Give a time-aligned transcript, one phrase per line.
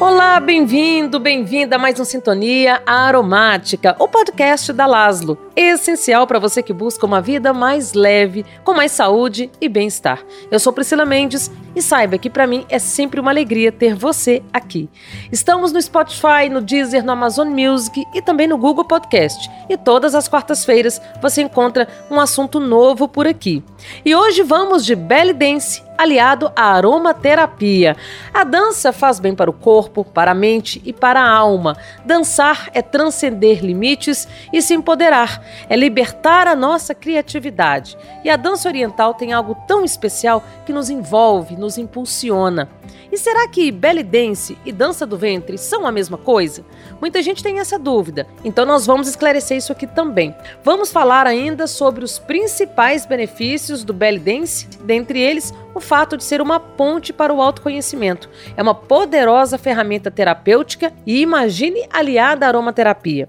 [0.00, 6.62] Olá, bem-vindo, bem-vinda a mais um Sintonia Aromática, o podcast da Laslo, essencial para você
[6.62, 10.22] que busca uma vida mais leve, com mais saúde e bem-estar.
[10.50, 14.42] Eu sou Priscila Mendes e saiba que para mim é sempre uma alegria ter você
[14.52, 14.88] aqui.
[15.30, 19.50] Estamos no Spotify, no Deezer, no Amazon Music e também no Google Podcast.
[19.68, 23.62] E todas as quartas-feiras você encontra um assunto novo por aqui.
[24.04, 27.94] E hoje vamos de belly dance aliado à aromaterapia.
[28.32, 31.76] A dança faz bem para o corpo, para a mente e para a alma.
[32.06, 37.96] Dançar é transcender limites e se empoderar, é libertar a nossa criatividade.
[38.24, 42.68] E a dança oriental tem algo tão especial que nos envolve, nos impulsiona.
[43.12, 46.64] E será que belly dance e dança do ventre são a mesma coisa?
[47.00, 50.34] Muita gente tem essa dúvida, então nós vamos esclarecer isso aqui também.
[50.62, 56.22] Vamos falar ainda sobre os principais benefícios do belly dance, dentre eles o fato de
[56.22, 58.28] ser uma ponte para o autoconhecimento.
[58.56, 63.28] É uma poderosa ferramenta terapêutica e imagine aliada à aromaterapia.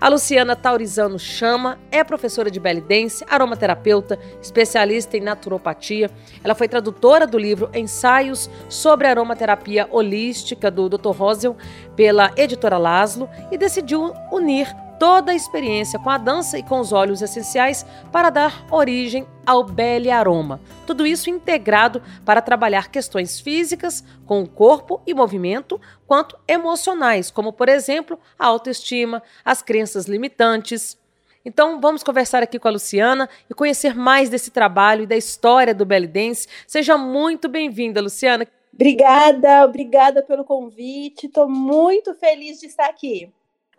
[0.00, 6.10] A Luciana Taurizano Chama é professora de belly dance, aromaterapeuta, especialista em naturopatia.
[6.42, 11.10] Ela foi tradutora do livro Ensaios sobre Aromaterapia Holística do Dr.
[11.10, 11.56] Rosel
[11.96, 14.66] pela editora Laszlo e decidiu unir
[15.02, 19.64] toda a experiência com a dança e com os óleos essenciais para dar origem ao
[19.64, 20.60] Belle Aroma.
[20.86, 27.52] Tudo isso integrado para trabalhar questões físicas com o corpo e movimento, quanto emocionais, como
[27.52, 30.96] por exemplo a autoestima, as crenças limitantes.
[31.44, 35.74] Então vamos conversar aqui com a Luciana e conhecer mais desse trabalho e da história
[35.74, 36.46] do Belly Dance.
[36.64, 38.46] Seja muito bem-vinda, Luciana.
[38.72, 41.26] Obrigada, obrigada pelo convite.
[41.26, 43.32] Estou muito feliz de estar aqui.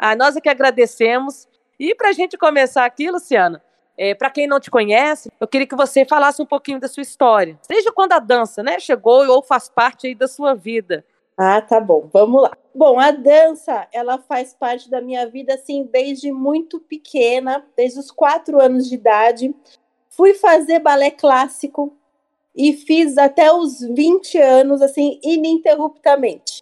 [0.06, 1.48] Ah, nós é que agradecemos.
[1.80, 3.64] E para a gente começar aqui, Luciana,
[3.98, 7.04] é, para quem não te conhece, eu queria que você falasse um pouquinho da sua
[7.04, 7.58] história.
[7.70, 11.06] Desde quando a dança né, chegou ou faz parte aí da sua vida.
[11.38, 12.52] Ah, tá bom, vamos lá.
[12.76, 18.12] Bom, a dança, ela faz parte da minha vida, assim, desde muito pequena, desde os
[18.12, 19.56] quatro anos de idade.
[20.10, 21.96] Fui fazer balé clássico
[22.54, 26.62] e fiz até os 20 anos, assim, ininterruptamente.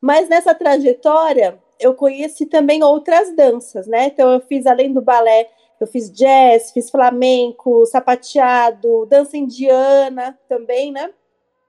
[0.00, 4.06] Mas nessa trajetória, eu conheci também outras danças, né?
[4.06, 5.48] Então eu fiz além do balé,
[5.80, 11.10] eu fiz jazz, fiz flamenco, sapateado, dança indiana também, né?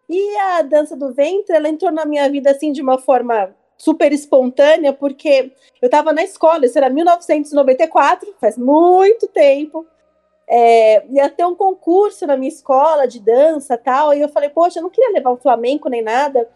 [0.10, 4.12] E a dança do ventre, ela entrou na minha vida assim de uma forma super
[4.12, 5.52] espontânea, porque
[5.82, 9.88] eu estava na escola, isso era 1994, faz muito tempo.
[10.48, 14.80] É, ia ter um concurso na minha escola de dança tal, e eu falei, poxa,
[14.80, 16.48] eu não queria levar um flamenco nem nada.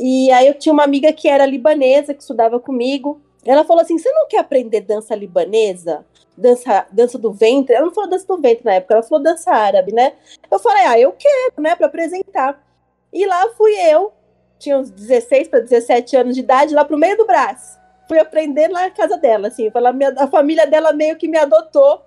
[0.00, 3.20] E aí eu tinha uma amiga que era libanesa, que estudava comigo.
[3.44, 6.06] Ela falou assim: você não quer aprender dança libanesa?
[6.34, 7.74] Dança, dança do ventre?
[7.74, 10.14] Ela não falou dança do ventre na época, ela falou dança árabe, né?
[10.50, 12.64] Eu falei, ah, eu quero, né, para apresentar.
[13.12, 14.10] E lá fui eu,
[14.58, 17.78] tinha uns 16 para 17 anos de idade, lá pro meio do braço.
[18.08, 19.70] Fui aprender lá na casa dela, assim.
[20.16, 22.00] A família dela meio que me adotou,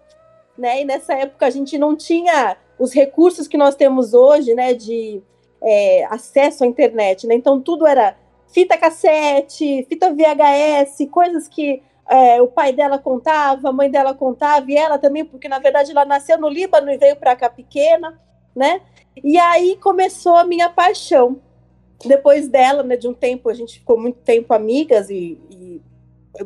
[0.57, 0.81] né?
[0.81, 4.73] E nessa época a gente não tinha os recursos que nós temos hoje, né?
[4.73, 5.21] De
[5.63, 7.35] é, acesso à internet, né?
[7.35, 8.15] Então tudo era
[8.47, 14.69] fita cassete, fita VHS, coisas que é, o pai dela contava, a mãe dela contava,
[14.69, 18.19] e ela também, porque na verdade ela nasceu no Líbano e veio para cá pequena,
[18.55, 18.81] né?
[19.23, 21.39] E aí começou a minha paixão.
[22.05, 25.81] Depois dela, né, de um tempo, a gente ficou muito tempo amigas e, e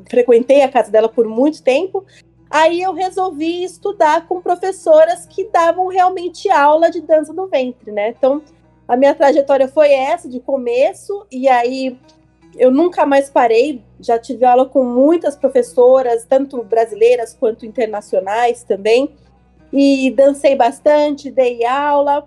[0.10, 2.06] frequentei a casa dela por muito tempo.
[2.50, 8.10] Aí eu resolvi estudar com professoras que davam realmente aula de dança do ventre, né?
[8.10, 8.42] Então,
[8.88, 12.00] a minha trajetória foi essa, de começo, e aí
[12.56, 13.84] eu nunca mais parei.
[14.00, 19.14] Já tive aula com muitas professoras, tanto brasileiras quanto internacionais também,
[19.74, 22.24] e dancei bastante, dei aula.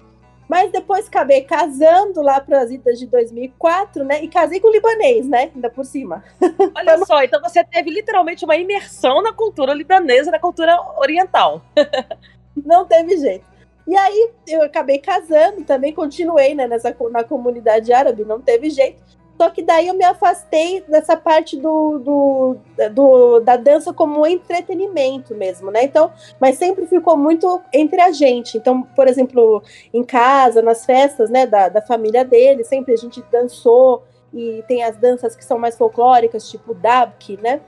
[0.46, 4.22] Mas depois acabei casando lá para as idas de 2004, né?
[4.24, 5.50] E casei com o libanês, né?
[5.54, 6.24] Ainda por cima.
[6.74, 11.62] Olha só, então você teve literalmente uma imersão na cultura libanesa, na cultura oriental.
[12.66, 13.49] Não teve jeito.
[13.90, 19.02] E aí eu acabei casando, também continuei né, nessa, na comunidade árabe, não teve jeito.
[19.36, 22.56] Só que daí eu me afastei dessa parte do, do,
[22.92, 25.82] do, da dança como entretenimento mesmo, né?
[25.82, 28.56] Então, mas sempre ficou muito entre a gente.
[28.56, 29.60] Então, por exemplo,
[29.92, 34.84] em casa, nas festas, né, da, da família dele, sempre a gente dançou e tem
[34.84, 37.60] as danças que são mais folclóricas, tipo dabki, né?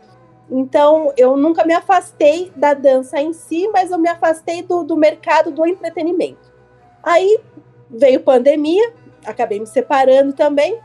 [0.54, 4.99] Então, eu nunca me afastei da dança em si, mas eu me afastei do, do
[4.99, 6.52] mercado do entretenimento.
[7.02, 7.40] Aí
[7.88, 8.93] veio pandemia,
[9.25, 10.78] acabei me separando também.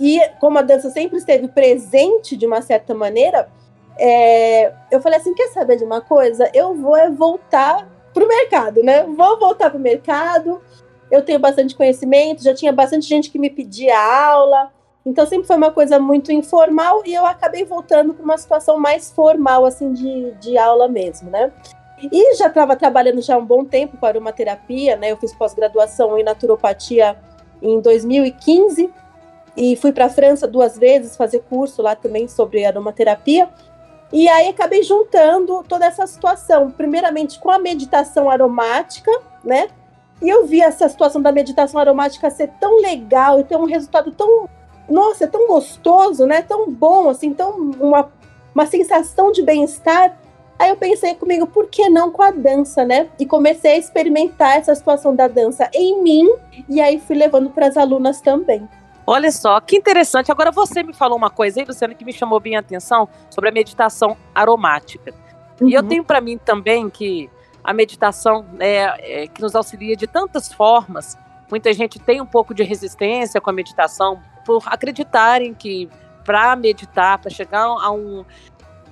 [0.00, 3.48] E como a dança sempre esteve presente de uma certa maneira,
[3.96, 6.50] é, eu falei assim: quer saber de uma coisa?
[6.52, 9.04] Eu vou é voltar para o mercado, né?
[9.04, 10.60] Vou voltar para o mercado.
[11.08, 14.72] Eu tenho bastante conhecimento, já tinha bastante gente que me pedia aula.
[15.04, 19.10] Então sempre foi uma coisa muito informal e eu acabei voltando para uma situação mais
[19.10, 21.52] formal, assim, de, de aula mesmo, né?
[22.02, 25.12] E já estava trabalhando já um bom tempo com aromaterapia, né?
[25.12, 27.16] Eu fiz pós-graduação em naturopatia
[27.60, 28.90] em 2015
[29.56, 33.48] e fui para a França duas vezes fazer curso lá também sobre aromaterapia.
[34.12, 39.10] E aí acabei juntando toda essa situação, primeiramente com a meditação aromática,
[39.44, 39.68] né?
[40.22, 44.10] E eu vi essa situação da meditação aromática ser tão legal e ter um resultado
[44.12, 44.48] tão,
[44.90, 46.42] nossa, tão gostoso, né?
[46.42, 48.10] Tão bom, assim, tão uma,
[48.54, 50.18] uma sensação de bem-estar.
[50.58, 53.08] Aí eu pensei comigo, por que não com a dança, né?
[53.18, 56.28] E comecei a experimentar essa situação da dança em mim
[56.68, 58.68] e aí fui levando para as alunas também.
[59.06, 60.30] Olha só, que interessante.
[60.30, 63.48] Agora você me falou uma coisa aí, Luciana, que me chamou bem a atenção sobre
[63.48, 65.14] a meditação aromática.
[65.60, 65.68] Uhum.
[65.68, 65.88] E eu uhum.
[65.88, 67.30] tenho para mim também que
[67.64, 71.16] a meditação é, é, que nos auxilia de tantas formas.
[71.50, 74.20] Muita gente tem um pouco de resistência com a meditação
[74.50, 75.88] por acreditarem que
[76.24, 78.24] para meditar, para chegar a um,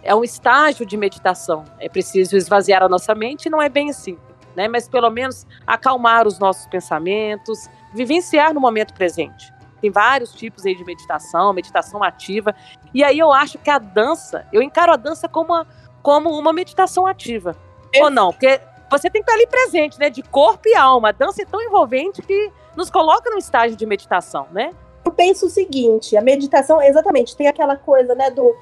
[0.06, 4.16] a um estágio de meditação, é preciso esvaziar a nossa mente, não é bem assim.
[4.54, 4.68] Né?
[4.68, 9.52] Mas pelo menos acalmar os nossos pensamentos, vivenciar no momento presente.
[9.80, 12.54] Tem vários tipos aí de meditação, meditação ativa.
[12.94, 15.66] E aí eu acho que a dança, eu encaro a dança como uma,
[16.02, 17.56] como uma meditação ativa.
[17.94, 18.02] É.
[18.02, 18.32] Ou não?
[18.32, 18.60] Porque
[18.90, 20.10] você tem que estar ali presente, né?
[20.10, 21.10] De corpo e alma.
[21.10, 24.72] A dança é tão envolvente que nos coloca num estágio de meditação, né?
[25.08, 28.54] Eu penso o seguinte, a meditação, exatamente, tem aquela coisa, né, do...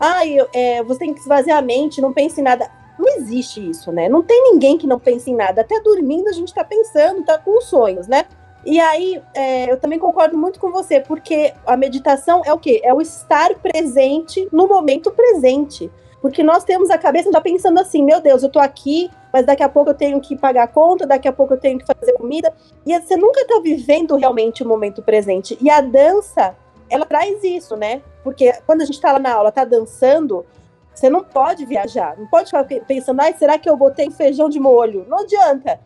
[0.00, 0.22] Ah,
[0.54, 2.70] é, você tem que esvaziar a mente, não pense em nada.
[2.98, 4.08] Não existe isso, né?
[4.08, 5.60] Não tem ninguém que não pense em nada.
[5.60, 8.24] Até dormindo a gente tá pensando, tá com sonhos, né?
[8.64, 12.80] E aí, é, eu também concordo muito com você, porque a meditação é o quê?
[12.82, 15.90] É o estar presente no momento presente.
[16.22, 19.62] Porque nós temos a cabeça já pensando assim, meu Deus, eu tô aqui, mas daqui
[19.64, 22.12] a pouco eu tenho que pagar a conta, daqui a pouco eu tenho que fazer
[22.12, 22.54] comida.
[22.86, 25.58] E você nunca tá vivendo realmente o momento presente.
[25.60, 26.56] E a dança,
[26.88, 28.02] ela traz isso, né?
[28.22, 30.46] Porque quando a gente tá lá na aula, tá dançando,
[30.94, 34.60] você não pode viajar, não pode ficar pensando, ai, será que eu botei feijão de
[34.60, 35.04] molho?
[35.08, 35.80] Não adianta.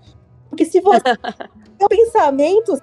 [0.50, 1.00] Porque se você
[1.80, 2.82] seu pensamento, se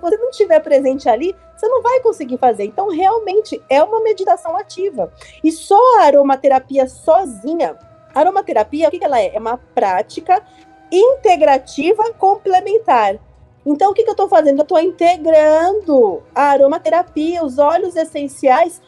[0.00, 2.64] você não estiver presente ali, você não vai conseguir fazer.
[2.64, 5.12] Então, realmente, é uma meditação ativa.
[5.44, 7.78] E só a aromaterapia sozinha,
[8.12, 9.36] a aromaterapia, o que ela é?
[9.36, 10.42] É uma prática
[10.90, 13.16] integrativa complementar.
[13.64, 14.58] Então, o que, que eu estou fazendo?
[14.58, 18.82] Eu estou integrando a aromaterapia, os óleos essenciais,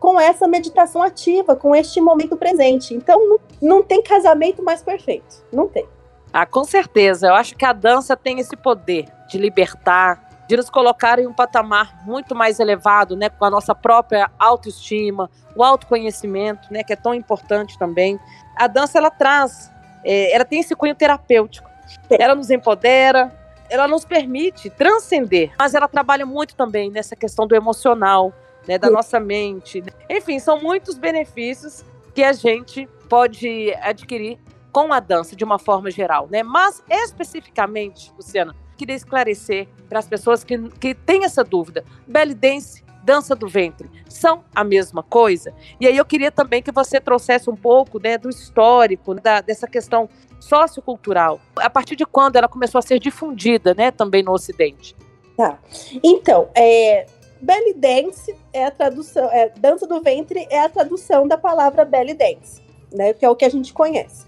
[0.00, 2.94] com essa meditação ativa, com este momento presente.
[2.94, 5.44] Então, não, não tem casamento mais perfeito.
[5.52, 5.86] Não tem.
[6.32, 7.26] Ah, com certeza.
[7.26, 11.32] Eu acho que a dança tem esse poder de libertar, de nos colocar em um
[11.32, 16.96] patamar muito mais elevado, né, com a nossa própria autoestima, o autoconhecimento, né, que é
[16.96, 18.18] tão importante também.
[18.56, 19.70] A dança ela traz,
[20.02, 21.68] é, ela tem esse cunho terapêutico.
[22.08, 23.30] Ela nos empodera,
[23.68, 28.32] ela nos permite transcender, mas ela trabalha muito também nessa questão do emocional,
[28.66, 29.84] né, da nossa mente.
[30.08, 31.84] Enfim, são muitos benefícios
[32.14, 34.38] que a gente pode adquirir
[34.72, 36.42] com a dança de uma forma geral, né?
[36.42, 41.84] Mas especificamente, Luciana, queria esclarecer para as pessoas que, que têm essa dúvida.
[42.06, 45.52] Belly dance, dança do ventre, são a mesma coisa?
[45.80, 49.66] E aí eu queria também que você trouxesse um pouco né, do histórico, da, dessa
[49.66, 50.08] questão
[50.38, 51.40] sociocultural.
[51.56, 54.94] A partir de quando ela começou a ser difundida, né, também no Ocidente?
[55.36, 55.58] Tá.
[56.02, 57.06] Então, é,
[57.40, 62.14] belly dance é a tradução, é, dança do ventre é a tradução da palavra belly
[62.14, 62.62] dance,
[62.92, 64.27] né, que é o que a gente conhece.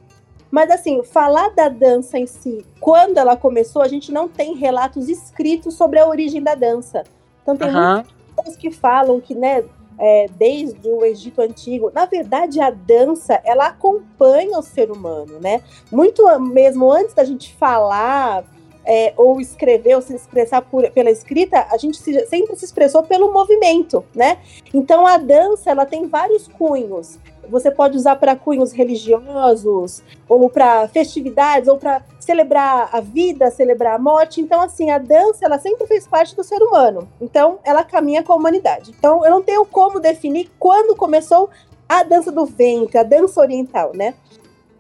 [0.50, 5.08] Mas assim, falar da dança em si, quando ela começou, a gente não tem relatos
[5.08, 7.04] escritos sobre a origem da dança.
[7.42, 7.94] Então tem uhum.
[7.94, 9.64] muitas pessoas que falam que, né,
[9.98, 15.62] é, desde o Egito Antigo, na verdade a dança, ela acompanha o ser humano, né?
[15.92, 18.44] Muito mesmo antes da gente falar
[18.84, 23.02] é, ou escrever ou se expressar por, pela escrita, a gente se, sempre se expressou
[23.02, 24.38] pelo movimento, né?
[24.72, 27.18] Então a dança ela tem vários cunhos.
[27.48, 33.94] Você pode usar para cunhos religiosos, ou para festividades, ou para celebrar a vida, celebrar
[33.94, 34.40] a morte.
[34.40, 37.08] Então, assim, a dança ela sempre fez parte do ser humano.
[37.20, 38.94] Então, ela caminha com a humanidade.
[38.96, 41.50] Então, eu não tenho como definir quando começou
[41.88, 44.14] a dança do ventre, a dança oriental, né?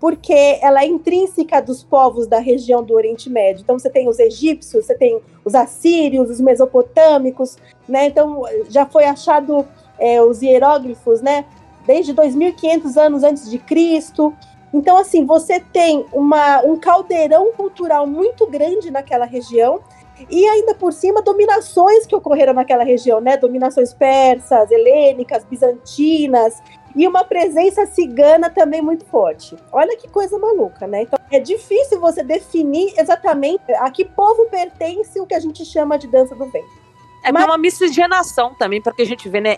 [0.00, 3.60] porque ela é intrínseca dos povos da região do Oriente Médio.
[3.62, 8.06] Então você tem os egípcios, você tem os assírios, os mesopotâmicos, né?
[8.06, 9.66] Então já foi achado
[9.98, 11.44] é, os hieróglifos, né?
[11.86, 14.34] Desde 2.500 anos antes de Cristo.
[14.72, 19.80] Então assim você tem uma, um caldeirão cultural muito grande naquela região
[20.28, 23.36] e ainda por cima dominações que ocorreram naquela região, né?
[23.36, 26.62] Dominações persas, helênicas, bizantinas
[26.94, 29.56] e uma presença cigana também muito forte.
[29.72, 31.02] Olha que coisa maluca, né?
[31.02, 35.96] Então é difícil você definir exatamente a que povo pertence o que a gente chama
[35.96, 36.80] de dança do vento.
[37.22, 37.44] É Mas...
[37.44, 39.56] uma miscigenação também, porque a gente vê, né?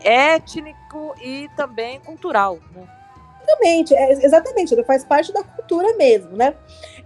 [0.92, 2.86] Étnico e também cultural, né?
[3.42, 6.54] Exatamente, é, exatamente, ele faz parte da cultura mesmo, né?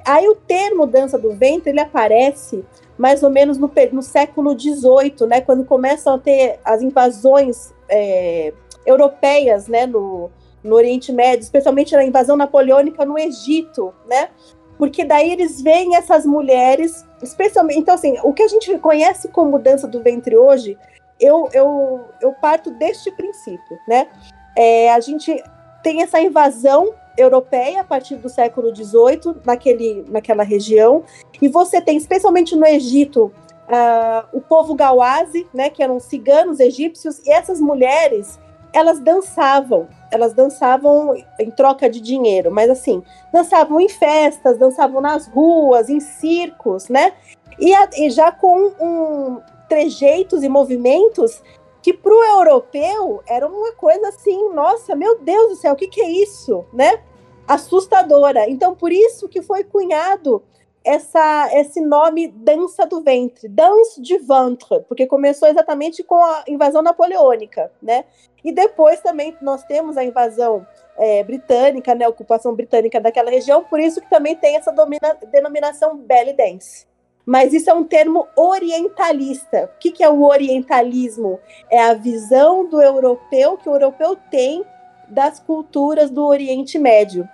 [0.05, 2.65] Aí o termo dança do ventre, ele aparece
[2.99, 5.41] mais ou menos no, no século XVIII, né?
[5.41, 8.53] Quando começam a ter as invasões é,
[8.85, 9.87] europeias, né?
[9.87, 10.31] No,
[10.63, 14.29] no Oriente Médio, especialmente na invasão napoleônica no Egito, né?
[14.77, 17.79] Porque daí eles veem essas mulheres, especialmente.
[17.79, 20.77] Então, assim, o que a gente conhece como dança do ventre hoje,
[21.21, 24.09] eu, eu, eu parto deste princípio, né?
[24.57, 25.43] É, a gente
[25.83, 31.05] tem essa invasão europeia a partir do século XVIII naquele, naquela região,
[31.41, 33.33] e você tem, especialmente no Egito,
[33.67, 38.39] uh, o povo Gawazi, né, que eram ciganos egípcios, e essas mulheres
[38.73, 45.27] elas dançavam, elas dançavam em troca de dinheiro, mas assim, dançavam em festas, dançavam nas
[45.27, 47.15] ruas, em circos, né?
[47.59, 51.43] E, a, e já com um, trejeitos e movimentos
[51.83, 55.87] que para o europeu era uma coisa assim, nossa, meu Deus do céu, o que,
[55.87, 57.01] que é isso, né?
[57.47, 58.51] Assustadora.
[58.51, 60.43] Então, por isso que foi cunhado
[60.87, 66.81] essa, esse nome dança do ventre, danse du ventre, porque começou exatamente com a invasão
[66.81, 68.05] napoleônica, né?
[68.45, 70.65] E depois também nós temos a invasão
[70.97, 75.17] é, britânica, né, a ocupação britânica daquela região, por isso que também tem essa domina,
[75.31, 76.87] denominação belly dance.
[77.27, 79.69] Mas isso é um termo orientalista.
[79.75, 81.41] O que, que é o orientalismo?
[81.69, 84.65] É a visão do europeu que o europeu tem
[85.09, 87.29] das culturas do Oriente Médio.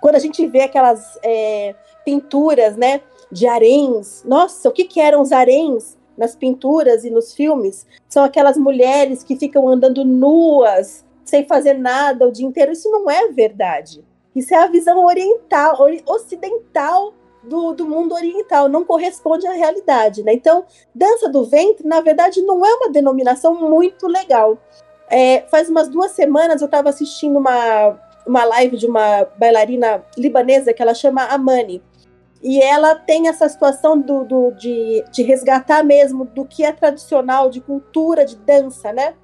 [0.00, 3.00] Quando a gente vê aquelas é, pinturas, né,
[3.32, 4.22] de haréns.
[4.24, 7.86] Nossa, o que, que eram os haréns nas pinturas e nos filmes?
[8.08, 12.72] São aquelas mulheres que ficam andando nuas, sem fazer nada o dia inteiro.
[12.72, 14.04] Isso não é verdade.
[14.34, 20.32] Isso é a visão oriental, ocidental do, do mundo oriental, não corresponde à realidade, né?
[20.32, 24.58] Então, dança do ventre, na verdade, não é uma denominação muito legal.
[25.08, 30.72] É, faz umas duas semanas eu estava assistindo uma, uma live de uma bailarina libanesa
[30.72, 31.82] que ela chama Amani.
[32.42, 37.50] E ela tem essa situação do, do, de, de resgatar mesmo do que é tradicional,
[37.50, 39.14] de cultura, de dança, né?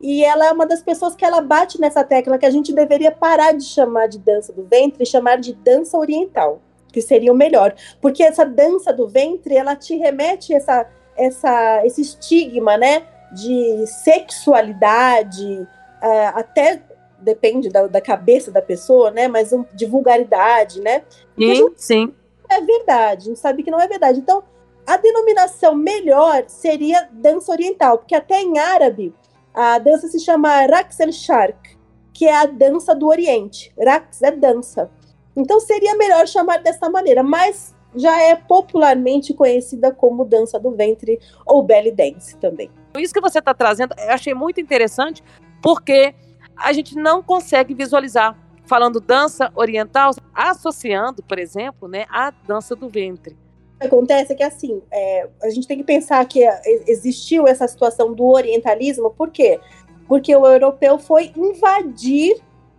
[0.00, 3.12] E ela é uma das pessoas que ela bate nessa tecla que a gente deveria
[3.12, 6.60] parar de chamar de dança do ventre e chamar de dança oriental,
[6.92, 7.74] que seria o melhor.
[8.00, 13.04] Porque essa dança do ventre, ela te remete essa, essa, esse estigma, né?
[13.32, 15.66] De sexualidade,
[16.02, 16.82] uh, até
[17.18, 19.26] depende da, da, cabeça da pessoa, né?
[19.26, 21.02] Mas um, de vulgaridade, né?
[21.38, 22.14] Sim, sim
[22.52, 24.18] é verdade, a gente sabe que não é verdade.
[24.18, 24.42] Então,
[24.86, 29.14] a denominação melhor seria dança oriental, porque até em árabe
[29.54, 31.76] a dança se chama Raqs el-Sharq,
[32.12, 33.72] que é a dança do Oriente.
[33.78, 34.90] Raqs é dança.
[35.36, 41.18] Então seria melhor chamar dessa maneira, mas já é popularmente conhecida como dança do ventre
[41.46, 42.70] ou belly dance também.
[42.96, 45.22] Isso que você está trazendo, eu achei muito interessante,
[45.62, 46.14] porque
[46.56, 52.88] a gente não consegue visualizar falando dança oriental, associando, por exemplo, né, a dança do
[52.88, 53.36] ventre.
[53.80, 56.40] Acontece que assim, é, a gente tem que pensar que
[56.86, 59.60] existiu essa situação do orientalismo, por quê?
[60.06, 62.36] Porque o europeu foi invadir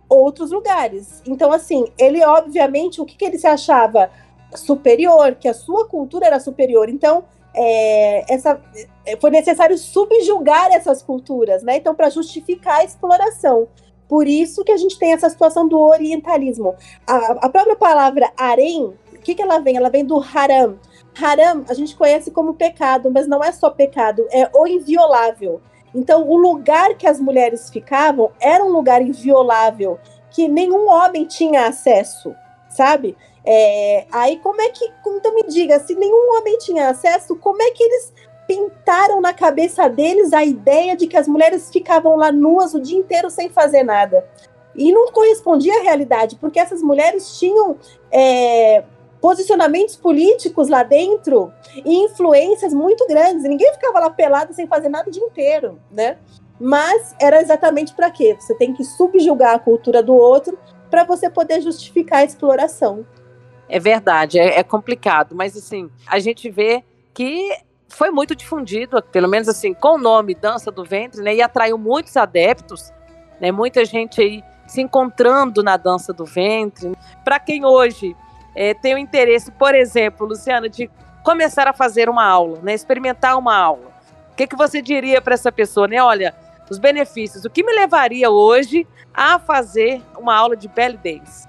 [0.08, 1.22] outros lugares.
[1.26, 4.10] Então, assim, ele obviamente, o que, que ele se achava
[4.54, 6.88] superior, que a sua cultura era superior.
[6.88, 8.60] Então, é, essa,
[9.06, 11.76] é, foi necessário subjugar essas culturas, né?
[11.76, 13.68] Então, para justificar a exploração.
[14.08, 16.74] Por isso que a gente tem essa situação do orientalismo.
[17.06, 19.76] A, a própria palavra harem, o que, que ela vem?
[19.76, 20.78] Ela vem do haram.
[21.20, 25.60] Haram a gente conhece como pecado, mas não é só pecado, é o inviolável.
[25.94, 29.98] Então, o lugar que as mulheres ficavam era um lugar inviolável,
[30.30, 32.34] que nenhum homem tinha acesso,
[32.68, 33.16] sabe?
[33.44, 34.90] É, aí, como é que.
[35.06, 38.12] Então, me diga, se nenhum homem tinha acesso, como é que eles
[38.46, 42.98] pintaram na cabeça deles a ideia de que as mulheres ficavam lá nuas o dia
[42.98, 44.26] inteiro sem fazer nada.
[44.74, 47.76] E não correspondia à realidade, porque essas mulheres tinham
[48.10, 48.82] é,
[49.24, 51.50] posicionamentos políticos lá dentro
[51.82, 53.44] e influências muito grandes.
[53.44, 56.18] Ninguém ficava lá pelado sem fazer nada o dia inteiro, né?
[56.60, 58.36] Mas era exatamente para quê?
[58.38, 60.58] Você tem que subjugar a cultura do outro
[60.90, 63.06] para você poder justificar a exploração.
[63.66, 67.48] É verdade, é, é complicado, mas assim, a gente vê que
[67.88, 71.34] foi muito difundido, pelo menos assim, com o nome Dança do Ventre, né?
[71.34, 72.92] E atraiu muitos adeptos,
[73.40, 73.50] né?
[73.50, 76.92] Muita gente aí se encontrando na dança do ventre.
[77.24, 78.16] Para quem hoje
[78.54, 80.90] é, tem o interesse, por exemplo, Luciana, de
[81.22, 82.74] começar a fazer uma aula, né?
[82.74, 83.92] Experimentar uma aula.
[84.32, 86.02] O que, que você diria para essa pessoa, né?
[86.02, 86.34] Olha,
[86.70, 87.44] os benefícios.
[87.44, 91.48] O que me levaria hoje a fazer uma aula de belly dance?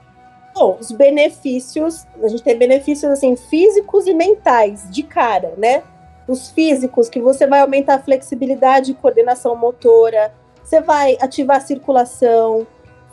[0.54, 5.84] Bom, os benefícios, a gente tem benefícios assim físicos e mentais de cara, né?
[6.28, 10.34] os físicos, que você vai aumentar a flexibilidade e coordenação motora,
[10.64, 12.66] você vai ativar a circulação,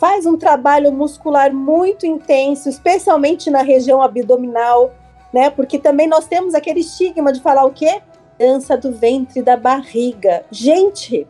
[0.02, 4.92] faz um trabalho muscular muito intenso, especialmente na região abdominal,
[5.32, 5.48] né?
[5.48, 8.02] Porque também nós temos aquele estigma de falar o quê?
[8.36, 10.44] Dança do ventre da barriga.
[10.50, 11.24] Gente,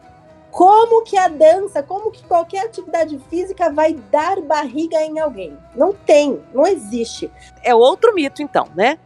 [0.50, 5.54] como que a dança, como que qualquer atividade física vai dar barriga em alguém?
[5.76, 7.30] Não tem, não existe.
[7.62, 8.98] É outro mito, então, né?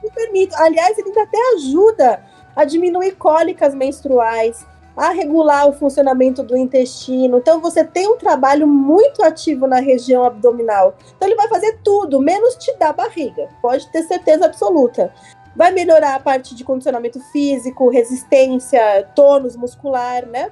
[0.00, 0.56] Super mito.
[0.56, 2.24] Aliás, ele até ajuda
[2.56, 7.38] a diminuir cólicas menstruais, a regular o funcionamento do intestino.
[7.38, 10.94] Então você tem um trabalho muito ativo na região abdominal.
[11.16, 13.48] Então ele vai fazer tudo, menos te dar barriga.
[13.60, 15.12] Pode ter certeza absoluta.
[15.54, 20.50] Vai melhorar a parte de condicionamento físico, resistência, tônus muscular, né?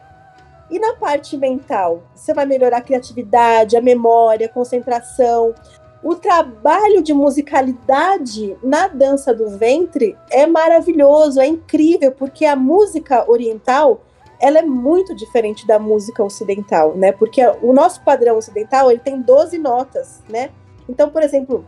[0.70, 5.52] E na parte mental, você vai melhorar a criatividade, a memória, a concentração.
[6.02, 13.28] O trabalho de musicalidade na dança do ventre é maravilhoso, é incrível, porque a música
[13.28, 14.00] oriental
[14.40, 17.12] ela é muito diferente da música ocidental, né?
[17.12, 20.50] Porque o nosso padrão ocidental, ele tem 12 notas, né?
[20.88, 21.64] Então, por exemplo,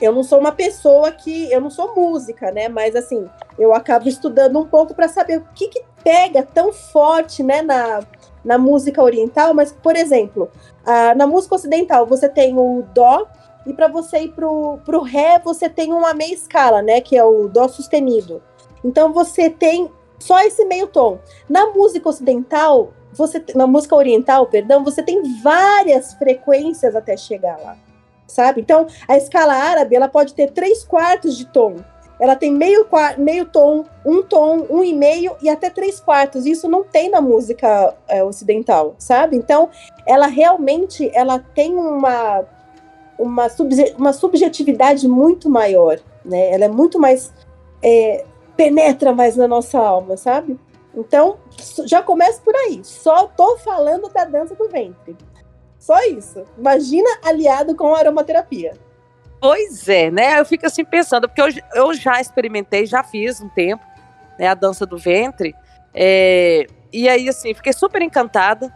[0.00, 2.68] eu não sou uma pessoa que eu não sou música, né?
[2.68, 3.28] Mas assim,
[3.58, 8.02] eu acabo estudando um pouco para saber o que, que pega tão forte, né, na,
[8.44, 9.54] na música oriental.
[9.54, 10.50] Mas, por exemplo,
[10.84, 13.26] a, na música ocidental você tem o dó
[13.66, 17.00] e para você ir pro, pro ré você tem uma meia escala, né?
[17.00, 18.42] Que é o dó sustenido.
[18.84, 19.90] Então você tem
[20.24, 21.18] só esse meio tom.
[21.48, 27.76] Na música ocidental, você na música oriental, perdão, você tem várias frequências até chegar lá,
[28.26, 28.62] sabe?
[28.62, 31.76] Então, a escala árabe, ela pode ter três quartos de tom.
[32.18, 32.86] Ela tem meio,
[33.18, 36.46] meio tom, um tom, um e meio e até três quartos.
[36.46, 39.36] Isso não tem na música é, ocidental, sabe?
[39.36, 39.68] Então,
[40.06, 42.44] ela realmente ela tem uma,
[43.18, 46.50] uma, subje uma subjetividade muito maior, né?
[46.50, 47.32] Ela é muito mais
[47.82, 48.24] é,
[48.56, 50.58] penetra mais na nossa alma, sabe?
[50.96, 51.38] Então,
[51.86, 52.80] já começa por aí.
[52.84, 55.16] Só tô falando da dança do ventre.
[55.78, 56.44] Só isso.
[56.56, 58.72] Imagina aliado com a aromaterapia.
[59.40, 60.40] Pois é, né?
[60.40, 63.84] Eu fico assim pensando, porque eu, eu já experimentei, já fiz um tempo,
[64.38, 65.54] né, a dança do ventre.
[65.92, 68.72] É, e aí, assim, fiquei super encantada.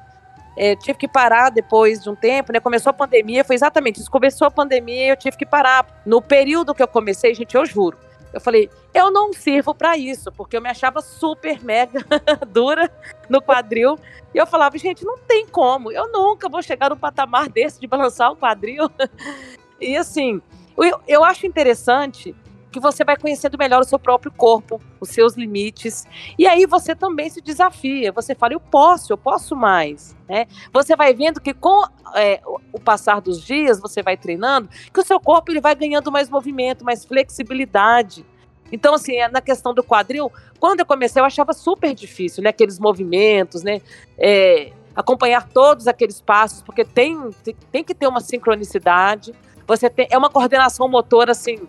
[0.56, 2.58] É, tive que parar depois de um tempo, né?
[2.58, 4.10] Começou a pandemia, foi exatamente isso.
[4.10, 6.02] Começou a pandemia eu tive que parar.
[6.04, 7.96] No período que eu comecei, gente, eu juro,
[8.32, 8.68] eu falei,
[9.00, 12.04] eu não sirvo para isso, porque eu me achava super mega
[12.48, 12.90] dura
[13.28, 13.98] no quadril.
[14.34, 17.86] E eu falava, gente, não tem como, eu nunca vou chegar no patamar desse de
[17.86, 18.90] balançar o quadril.
[19.80, 20.40] e assim,
[20.76, 22.34] eu, eu acho interessante
[22.70, 26.06] que você vai conhecendo melhor o seu próprio corpo, os seus limites.
[26.38, 28.12] E aí você também se desafia.
[28.12, 30.16] Você fala, eu posso, eu posso mais.
[30.28, 30.46] Né?
[30.72, 31.84] Você vai vendo que com
[32.14, 32.40] é,
[32.72, 36.28] o passar dos dias, você vai treinando, que o seu corpo ele vai ganhando mais
[36.28, 38.24] movimento, mais flexibilidade.
[38.70, 42.50] Então, assim, é, na questão do quadril, quando eu comecei, eu achava super difícil, né?
[42.50, 43.80] Aqueles movimentos, né?
[44.18, 47.30] É, acompanhar todos aqueles passos, porque tem,
[47.70, 49.34] tem, que ter uma sincronicidade.
[49.66, 51.68] Você tem, é uma coordenação motora, assim,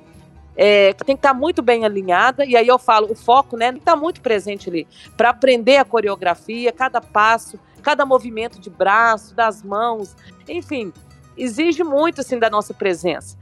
[0.55, 3.55] é, que tem que estar tá muito bem alinhada, e aí eu falo, o foco
[3.55, 8.05] né, tem que estar tá muito presente ali, para aprender a coreografia, cada passo, cada
[8.05, 10.15] movimento de braço, das mãos,
[10.47, 10.91] enfim,
[11.37, 13.37] exige muito assim da nossa presença.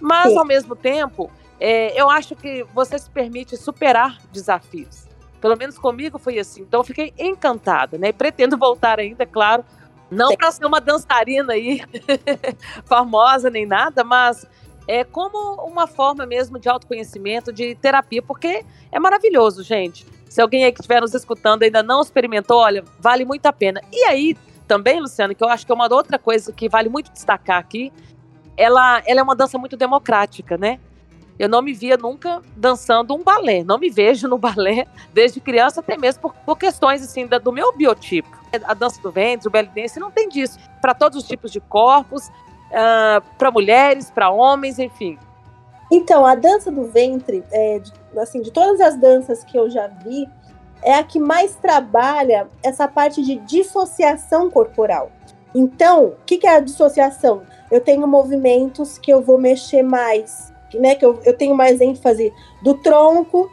[0.00, 0.38] Mas, Sim.
[0.38, 5.06] ao mesmo tempo, é, eu acho que você se permite superar desafios.
[5.40, 6.62] Pelo menos comigo foi assim.
[6.62, 8.08] Então, eu fiquei encantada, né?
[8.08, 9.64] E pretendo voltar ainda, é claro,
[10.10, 11.80] não para ser uma dançarina aí
[12.84, 14.46] famosa nem nada, mas
[14.86, 20.06] é como uma forma mesmo de autoconhecimento, de terapia, porque é maravilhoso, gente.
[20.28, 23.80] Se alguém aí que estiver nos escutando ainda não experimentou, olha, vale muito a pena.
[23.92, 27.10] E aí, também, Luciano, que eu acho que é uma outra coisa que vale muito
[27.12, 27.92] destacar aqui,
[28.56, 30.78] ela, ela é uma dança muito democrática, né?
[31.38, 35.80] Eu não me via nunca dançando um balé, não me vejo no balé desde criança,
[35.80, 38.28] até mesmo por, por questões assim da, do meu biotipo.
[38.64, 40.58] A dança do ventre, o belly dance, não tem disso.
[40.80, 42.32] Para todos os tipos de corpos, uh,
[42.72, 45.18] ah, para mulheres, para homens, enfim.
[45.90, 47.80] Então, a dança do ventre, é,
[48.18, 50.28] assim, de todas as danças que eu já vi,
[50.82, 55.10] é a que mais trabalha essa parte de dissociação corporal.
[55.54, 57.42] Então, o que, que, é a dissociação?
[57.70, 60.94] Eu tenho movimentos que eu vou mexer mais, né?
[60.94, 63.50] Que eu, eu tenho mais ênfase do tronco,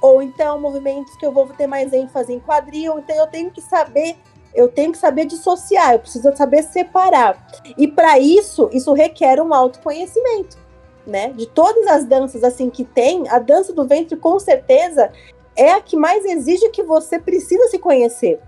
[0.00, 2.98] ou então movimentos que eu vou ter mais ênfase em quadril.
[2.98, 4.16] Então, eu tenho que saber
[4.54, 7.46] eu tenho que saber dissociar, eu preciso saber separar.
[7.76, 10.58] E para isso, isso requer um autoconhecimento,
[11.06, 11.30] né?
[11.30, 15.10] De todas as danças assim que tem, a dança do ventre com certeza
[15.56, 18.40] é a que mais exige que você precisa se conhecer.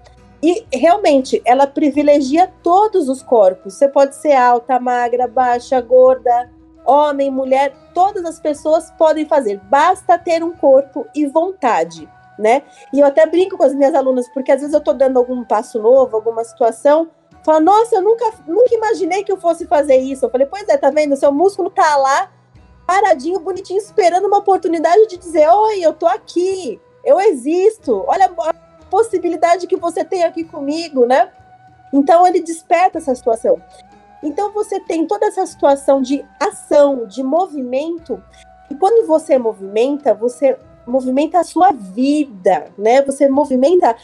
[0.42, 3.74] E realmente, ela privilegia todos os corpos.
[3.74, 6.50] Você pode ser alta, magra, baixa, gorda,
[6.84, 9.60] homem, mulher, todas as pessoas podem fazer.
[9.64, 12.08] Basta ter um corpo e vontade.
[12.38, 12.62] né?
[12.92, 15.44] E eu até brinco com as minhas alunas, porque às vezes eu tô dando algum
[15.44, 17.08] passo novo, alguma situação,
[17.44, 20.24] fala, nossa, eu nunca, nunca imaginei que eu fosse fazer isso.
[20.24, 21.16] Eu falei, pois é, tá vendo?
[21.16, 22.30] Seu músculo tá lá,
[22.86, 28.54] paradinho, bonitinho, esperando uma oportunidade de dizer, oi, eu tô aqui, eu existo, olha a
[28.90, 31.30] possibilidade que você tem aqui comigo, né?
[31.92, 33.60] Então ele desperta essa situação.
[34.24, 38.20] Então você tem toda essa situação de ação, de movimento,
[38.70, 43.02] e quando você movimenta, você movimenta a sua vida, né?
[43.02, 43.94] Você movimenta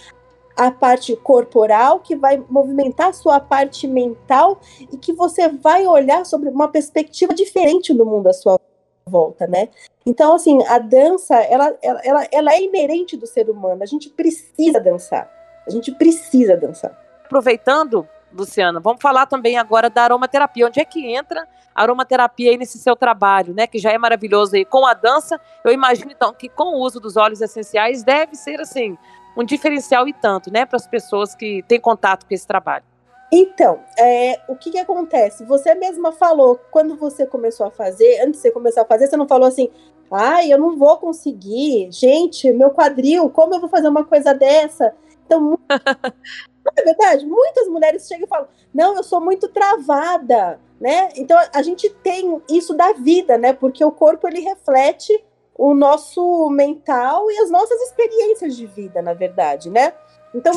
[0.56, 4.60] a parte corporal, que vai movimentar a sua parte mental
[4.92, 8.60] e que você vai olhar sobre uma perspectiva diferente do mundo à sua
[9.06, 9.70] volta, né?
[10.04, 13.82] Então, assim, a dança, ela, ela, ela, é inerente do ser humano.
[13.82, 15.30] A gente precisa dançar.
[15.66, 16.98] A gente precisa dançar.
[17.24, 20.66] Aproveitando Luciana, vamos falar também agora da aromaterapia.
[20.66, 23.66] Onde é que entra a aromaterapia aí nesse seu trabalho, né?
[23.66, 25.40] Que já é maravilhoso aí com a dança.
[25.64, 28.96] Eu imagino então que com o uso dos óleos essenciais deve ser assim
[29.36, 32.84] um diferencial e tanto, né, para as pessoas que têm contato com esse trabalho.
[33.32, 35.44] Então, é, o que, que acontece?
[35.44, 39.16] Você mesma falou, quando você começou a fazer, antes de você começar a fazer, você
[39.16, 39.70] não falou assim,
[40.10, 44.92] ai, eu não vou conseguir, gente, meu quadril, como eu vou fazer uma coisa dessa?
[45.24, 45.56] Então,
[46.76, 51.10] é verdade, muitas mulheres chegam e falam: não, eu sou muito travada, né?
[51.16, 53.52] Então a gente tem isso da vida, né?
[53.52, 55.12] Porque o corpo ele reflete
[55.56, 59.92] o nosso mental e as nossas experiências de vida, na verdade, né?
[60.34, 60.52] Então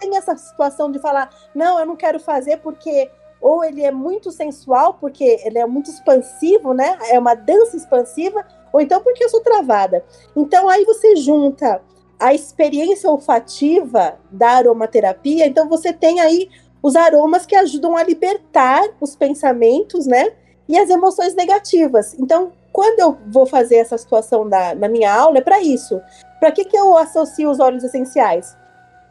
[0.00, 4.30] tem essa situação de falar: não, eu não quero fazer porque ou ele é muito
[4.30, 6.98] sensual, porque ele é muito expansivo, né?
[7.10, 10.04] É uma dança expansiva, ou então porque eu sou travada.
[10.36, 11.80] Então aí você junta
[12.20, 16.50] a experiência olfativa da aromaterapia, então você tem aí
[16.82, 20.32] os aromas que ajudam a libertar os pensamentos, né?
[20.68, 22.14] E as emoções negativas.
[22.18, 26.00] Então, quando eu vou fazer essa situação na, na minha aula, é para isso.
[26.38, 28.56] Para que, que eu associo os óleos essenciais?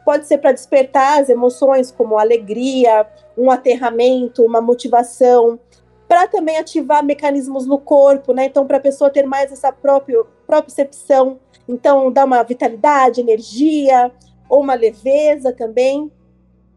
[0.04, 5.58] Pode ser para despertar as emoções, como alegria, um aterramento, uma motivação,
[6.08, 8.46] para também ativar mecanismos no corpo, né?
[8.46, 11.38] Então, para a pessoa ter mais essa própria propriocepção
[11.70, 14.10] então, dá uma vitalidade, energia,
[14.48, 16.10] ou uma leveza também.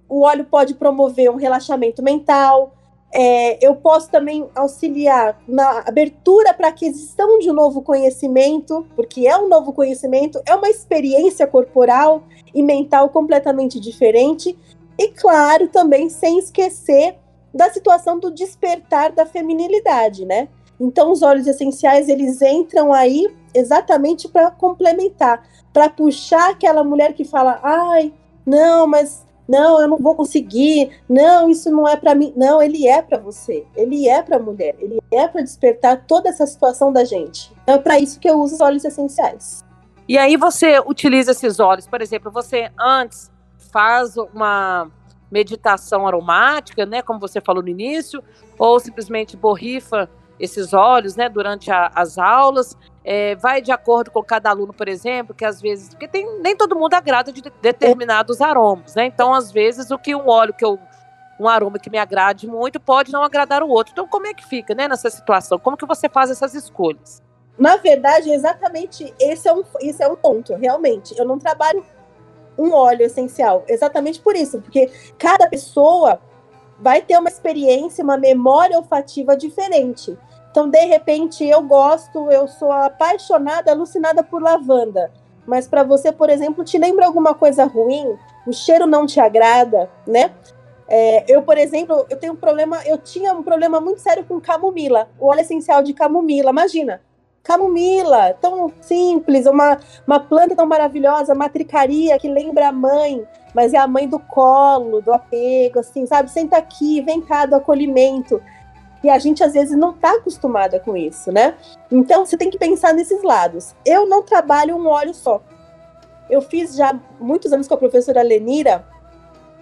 [0.08, 2.76] O óleo pode promover um relaxamento mental.
[3.12, 9.36] É, eu posso também auxiliar na abertura para aquisição de um novo conhecimento, porque é
[9.38, 14.58] um novo conhecimento, é uma experiência corporal e mental completamente diferente.
[14.98, 17.16] E, claro, também sem esquecer
[17.52, 20.50] da situação do despertar da feminilidade, né?
[20.84, 25.42] Então, os óleos essenciais eles entram aí exatamente para complementar,
[25.72, 28.14] para puxar aquela mulher que fala: ai,
[28.46, 32.34] não, mas não, eu não vou conseguir, não, isso não é para mim.
[32.36, 36.28] Não, ele é para você, ele é para a mulher, ele é para despertar toda
[36.28, 37.50] essa situação da gente.
[37.64, 39.64] Então, é para isso que eu uso os óleos essenciais.
[40.06, 43.32] E aí você utiliza esses óleos, por exemplo, você antes
[43.72, 44.92] faz uma
[45.32, 48.22] meditação aromática, né, como você falou no início,
[48.60, 50.10] ou simplesmente borrifa
[50.44, 52.78] esses óleos, né, durante a, as aulas.
[53.06, 56.56] É, vai de acordo com cada aluno, por exemplo, que às vezes, porque tem, nem
[56.56, 59.06] todo mundo agrada de determinados aromas, né?
[59.06, 60.80] Então, às vezes, o que um óleo que eu
[61.40, 63.92] um aroma que me agrade muito pode não agradar o outro.
[63.92, 65.58] Então, como é que fica, né, nessa situação?
[65.58, 67.22] Como que você faz essas escolhas?
[67.58, 71.18] Na verdade, exatamente esse é um, esse é um ponto, realmente.
[71.18, 71.84] Eu não trabalho
[72.58, 76.22] um óleo essencial, exatamente por isso, porque cada pessoa
[76.80, 80.18] vai ter uma experiência, uma memória olfativa diferente.
[80.54, 85.12] Então, de repente, eu gosto, eu sou apaixonada, alucinada por lavanda.
[85.48, 88.16] Mas para você, por exemplo, te lembra alguma coisa ruim?
[88.46, 90.32] O cheiro não te agrada, né?
[90.88, 94.40] É, eu, por exemplo, eu tenho um problema, eu tinha um problema muito sério com
[94.40, 96.52] camomila, o óleo essencial de camomila.
[96.52, 97.02] Imagina,
[97.42, 103.80] camomila, tão simples, uma, uma planta tão maravilhosa, matricaria que lembra a mãe, mas é
[103.80, 106.30] a mãe do colo, do apego, assim, sabe?
[106.30, 108.40] Senta aqui, vem cá, do acolhimento.
[109.04, 111.56] E a gente às vezes não está acostumada com isso, né?
[111.92, 113.76] Então você tem que pensar nesses lados.
[113.86, 115.42] Eu não trabalho um óleo só.
[116.30, 118.86] Eu fiz já muitos anos com a professora Lenira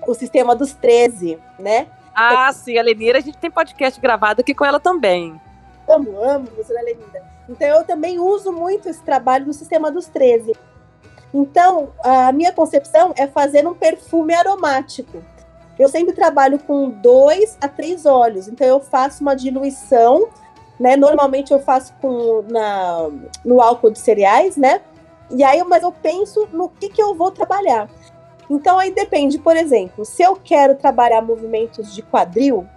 [0.08, 1.88] o sistema dos 13, né?
[2.16, 5.40] Ah, sim, a Lenira, a gente tem podcast gravado aqui com ela também.
[5.88, 7.24] Amo, amo, professora Lenira.
[7.48, 10.54] Então eu também uso muito esse trabalho do sistema dos 13.
[11.34, 15.24] Então, a minha concepção é fazer um perfume aromático.
[15.82, 20.30] Eu sempre trabalho com dois a três óleos, então eu faço uma diluição,
[20.80, 20.96] né?
[20.96, 23.10] Normalmente eu faço com na,
[23.44, 24.82] no álcool de cereais, né?
[25.32, 27.90] E aí, mas eu penso no que, que eu vou trabalhar.
[28.48, 32.68] Então aí depende, por exemplo, se eu quero trabalhar movimentos de quadril,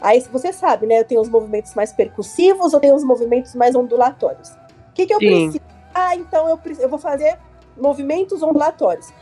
[0.00, 1.00] aí você sabe, né?
[1.00, 4.48] Eu tenho os movimentos mais percussivos, eu tenho os movimentos mais ondulatórios.
[4.48, 5.26] O que, que eu Sim.
[5.26, 5.64] preciso?
[5.92, 7.36] Ah, então eu, eu vou fazer
[7.76, 9.12] movimentos ondulatórios.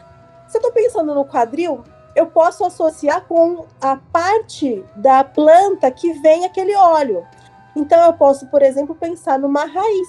[0.46, 1.82] Se eu estou pensando no quadril,
[2.14, 7.26] eu posso associar com a parte da planta que vem aquele óleo.
[7.74, 10.08] Então, eu posso, por exemplo, pensar numa raiz.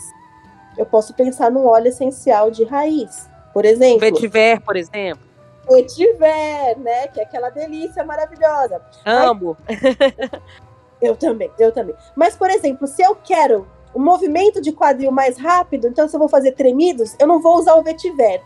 [0.78, 4.00] Eu posso pensar num óleo essencial de raiz, por exemplo.
[4.00, 5.24] Vetiver, por exemplo.
[5.70, 7.08] Vetiver, né?
[7.08, 8.82] Que é aquela delícia maravilhosa.
[9.06, 9.56] Amo.
[11.02, 11.96] eu também, eu também.
[12.16, 16.20] Mas, por exemplo, se eu quero um movimento de quadril mais rápido, então se eu
[16.20, 18.42] vou fazer tremidos, eu não vou usar o vetiver.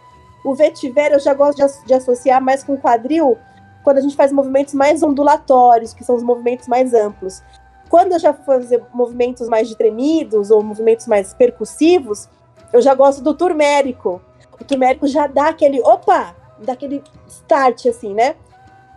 [0.47, 3.38] O vetiver eu já gosto de, de associar mais com quadril
[3.83, 7.43] quando a gente faz movimentos mais ondulatórios, que são os movimentos mais amplos.
[7.89, 12.29] Quando eu já vou fazer movimentos mais de tremidos ou movimentos mais percussivos,
[12.71, 14.21] eu já gosto do turmérico.
[14.57, 18.38] O turmérico já dá aquele, opa, dá aquele start assim, né?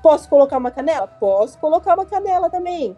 [0.05, 1.09] Posso colocar uma canela?
[1.09, 2.97] Posso colocar uma canela também.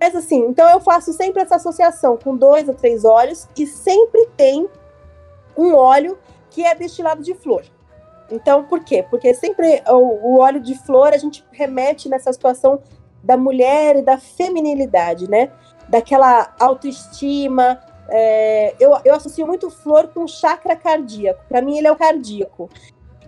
[0.00, 4.28] Mas assim, então eu faço sempre essa associação com dois ou três óleos e sempre
[4.36, 4.68] tem
[5.56, 6.16] um óleo
[6.50, 7.64] que é destilado de flor.
[8.30, 9.04] Então, por quê?
[9.08, 12.80] Porque sempre o, o óleo de flor a gente remete nessa situação
[13.22, 15.50] da mulher e da feminilidade, né?
[15.88, 17.80] Daquela autoestima.
[18.08, 21.44] É, eu, eu associo muito flor com chakra cardíaco.
[21.48, 22.68] Para mim, ele é o cardíaco.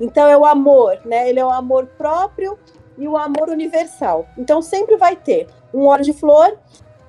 [0.01, 1.29] Então, é o amor, né?
[1.29, 2.59] Ele é o amor próprio
[2.97, 4.27] e o amor universal.
[4.39, 6.59] Então, sempre vai ter um óleo de flor,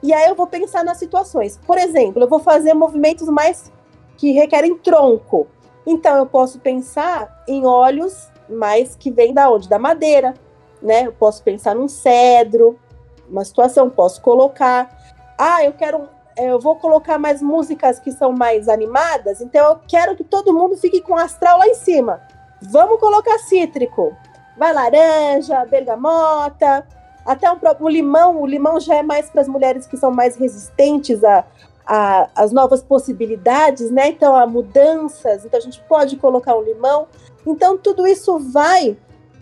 [0.02, 1.58] e aí eu vou pensar nas situações.
[1.66, 3.72] Por exemplo, eu vou fazer movimentos mais
[4.18, 5.48] que requerem tronco.
[5.86, 9.70] Então eu posso pensar em óleos mais que vêm da onde?
[9.70, 10.34] Da madeira,
[10.82, 11.08] né?
[11.08, 12.80] Eu posso pensar num cedro,
[13.30, 14.90] uma situação, posso colocar.
[15.38, 19.80] Ah, eu quero é, eu vou colocar mais músicas que são mais animadas, então eu
[19.88, 22.22] quero que todo mundo fique com astral lá em cima.
[22.62, 24.16] Vamos colocar cítrico.
[24.58, 26.88] Vai laranja, bergamota,
[27.26, 30.36] até um, o limão, o limão já é mais para as mulheres que são mais
[30.36, 31.46] resistentes a,
[31.86, 34.10] a, as novas possibilidades, né?
[34.10, 37.08] Então, a mudanças, então a gente pode colocar um limão.
[37.46, 38.98] Então, tudo isso vai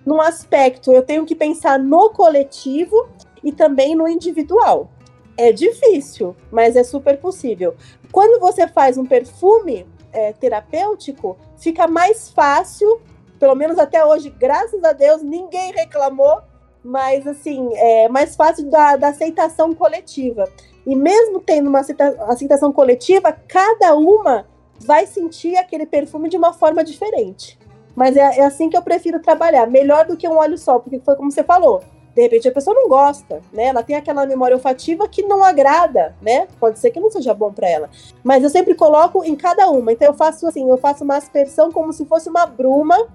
[0.05, 3.07] num aspecto, eu tenho que pensar no coletivo
[3.43, 4.89] e também no individual.
[5.37, 7.75] É difícil, mas é super possível.
[8.11, 12.99] Quando você faz um perfume é, terapêutico, fica mais fácil,
[13.39, 16.41] pelo menos até hoje, graças a Deus, ninguém reclamou
[16.83, 20.49] mas assim, é mais fácil da, da aceitação coletiva.
[20.85, 21.81] E mesmo tendo uma
[22.27, 24.45] aceitação coletiva, cada uma
[24.79, 27.57] vai sentir aquele perfume de uma forma diferente.
[27.95, 30.99] Mas é, é, assim que eu prefiro trabalhar, melhor do que um óleo só, porque
[30.99, 31.83] foi como você falou.
[32.15, 33.65] De repente a pessoa não gosta, né?
[33.65, 36.47] Ela tem aquela memória olfativa que não agrada, né?
[36.59, 37.89] Pode ser que não seja bom para ela.
[38.23, 39.93] Mas eu sempre coloco em cada uma.
[39.93, 43.07] Então eu faço assim, eu faço uma aspersão como se fosse uma bruma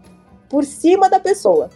[0.49, 1.69] por cima da pessoa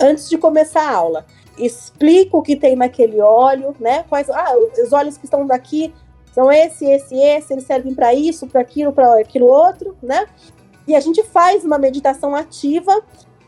[0.00, 1.26] antes de começar a aula.
[1.56, 4.04] Explico o que tem naquele óleo, né?
[4.08, 5.94] Quais ah, os óleos que estão daqui
[6.32, 10.26] são esse, esse, esse, eles servem para isso, para aquilo, para aquilo outro, né?
[10.86, 13.02] E a gente faz uma meditação ativa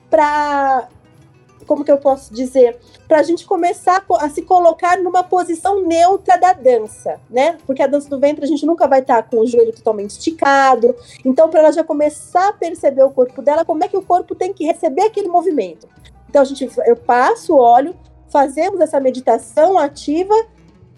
[0.08, 0.88] para
[1.66, 6.38] como que eu posso dizer, para a gente começar a se colocar numa posição neutra
[6.38, 7.58] da dança, né?
[7.66, 10.10] Porque a dança do ventre a gente nunca vai estar tá com o joelho totalmente
[10.10, 10.94] esticado.
[11.24, 14.34] Então, para ela já começar a perceber o corpo dela, como é que o corpo
[14.34, 15.88] tem que receber aquele movimento.
[16.28, 17.94] Então a gente, eu passo óleo,
[18.28, 20.34] fazemos essa meditação ativa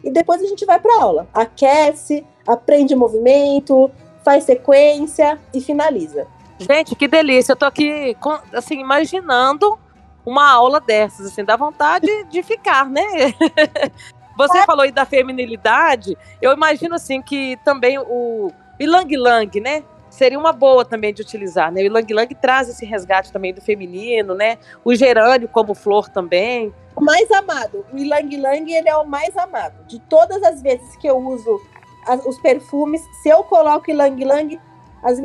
[0.02, 1.28] e depois a gente vai para aula.
[1.32, 3.90] Aquece, aprende movimento,
[4.24, 6.26] faz sequência e finaliza.
[6.58, 7.52] Gente, que delícia!
[7.52, 8.16] Eu tô aqui
[8.52, 9.78] assim imaginando
[10.26, 13.02] uma aula dessas, assim, dá vontade de ficar, né?
[14.36, 19.82] Você falou aí da feminilidade, eu imagino assim que também o ilang lang, né?
[20.10, 21.82] Seria uma boa também de utilizar, né?
[21.82, 24.58] O Lang Lang traz esse resgate também do feminino, né?
[24.84, 26.72] O gerânio como flor também.
[26.96, 29.84] O mais amado, o Lang Lang ele é o mais amado.
[29.86, 31.60] De todas as vezes que eu uso
[32.06, 34.60] as, os perfumes, se eu coloco Lang Lang,
[35.02, 35.18] as,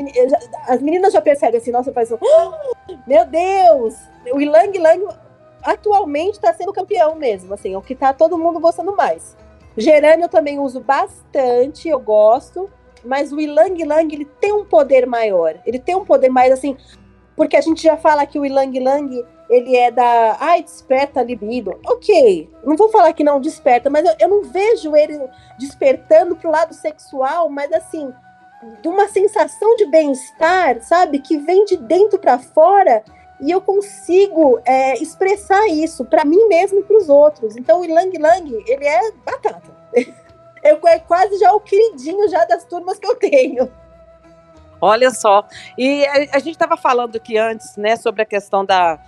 [0.68, 3.96] as meninas já percebem assim, nossa, faz um, oh, meu Deus!
[4.32, 5.08] O Lang Lang
[5.64, 9.36] atualmente está sendo campeão mesmo, assim, é o que tá todo mundo gostando mais.
[9.76, 12.70] Gerânio eu também uso bastante, eu gosto
[13.04, 15.60] mas o Ilang Lang ele tem um poder maior.
[15.66, 16.78] Ele tem um poder mais assim,
[17.36, 21.24] porque a gente já fala que o Ilang Lang ele é da, ai, desperta a
[21.24, 21.80] libido.
[21.86, 25.20] OK, não vou falar que não desperta, mas eu, eu não vejo ele
[25.60, 28.12] despertando pro lado sexual, mas assim,
[28.82, 33.04] de uma sensação de bem-estar, sabe, que vem de dentro para fora
[33.42, 37.58] e eu consigo é, expressar isso para mim mesmo e para os outros.
[37.58, 39.72] Então o Ilang Lang, ele é batata.
[40.64, 43.72] eu, é quase já o queridinho já das turmas que eu tenho.
[44.82, 45.48] Olha só.
[45.78, 49.00] E a, a gente estava falando aqui antes, né, sobre a questão da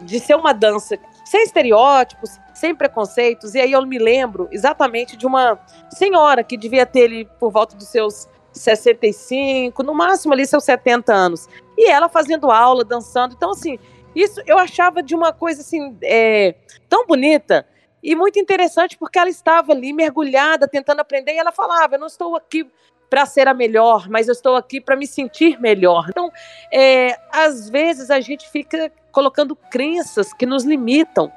[0.00, 3.54] de ser uma dança sem estereótipos, sem preconceitos.
[3.54, 5.58] E aí eu me lembro exatamente de uma
[5.90, 11.12] senhora que devia ter ele por volta dos seus 65, no máximo ali seus 70
[11.12, 11.48] anos.
[11.76, 13.34] E ela fazendo aula, dançando.
[13.34, 13.78] Então, assim,
[14.14, 16.54] isso eu achava de uma coisa assim, é,
[16.88, 17.66] tão bonita
[18.06, 22.06] e muito interessante, porque ela estava ali mergulhada, tentando aprender, e ela falava: Eu não
[22.06, 22.64] estou aqui
[23.10, 26.06] para ser a melhor, mas eu estou aqui para me sentir melhor.
[26.08, 26.30] Então,
[26.72, 31.32] é, às vezes a gente fica colocando crenças que nos limitam,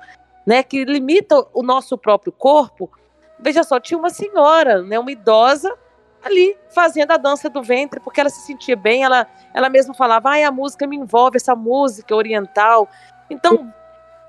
[0.46, 2.88] né, que limitam o nosso próprio corpo.
[3.40, 5.76] Veja só, tinha uma senhora, né, uma idosa,
[6.24, 10.30] ali fazendo a dança do ventre, porque ela se sentia bem, ela, ela mesma falava,
[10.30, 12.88] ai, a música me envolve, essa música oriental.
[13.28, 13.74] Então,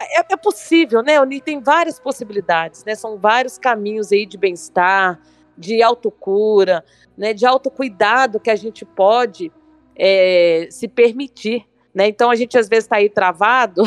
[0.01, 1.41] é, é possível, né, Oni?
[1.41, 2.95] Tem várias possibilidades, né?
[2.95, 5.21] São vários caminhos aí de bem-estar,
[5.57, 6.85] de autocura,
[7.17, 9.53] né, de autocuidado que a gente pode
[9.95, 11.67] é, se permitir.
[11.95, 12.09] Né?
[12.09, 13.83] Então, a gente às vezes está aí travado.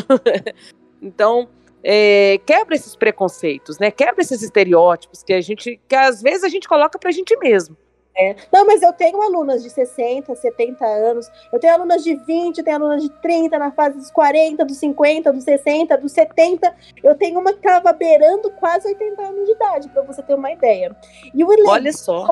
[1.02, 1.48] então,
[1.82, 3.90] é, quebra esses preconceitos, né?
[3.90, 7.36] Quebra esses estereótipos que a gente, que às vezes a gente coloca para a gente
[7.38, 7.76] mesmo.
[8.16, 8.36] É.
[8.52, 12.64] Não, mas eu tenho alunas de 60, 70 anos, eu tenho alunas de 20, eu
[12.64, 16.74] tenho alunas de 30, na fase dos 40, dos 50, dos 60, dos 70.
[17.02, 20.52] Eu tenho uma que estava beirando quase 80 anos de idade, para você ter uma
[20.52, 20.94] ideia.
[21.34, 22.28] E o Olha só